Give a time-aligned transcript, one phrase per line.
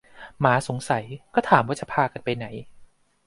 [0.39, 1.03] หมาสงสัย
[1.35, 2.45] ก็ถามว่าจะพากันไปไหน